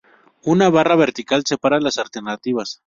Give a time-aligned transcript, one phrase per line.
[0.53, 2.79] Una barra vertical separa las alternativas.